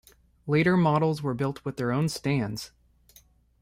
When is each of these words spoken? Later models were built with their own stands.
Later 0.47 0.75
models 0.77 1.21
were 1.21 1.35
built 1.35 1.63
with 1.63 1.77
their 1.77 1.91
own 1.91 2.09
stands. 2.09 2.71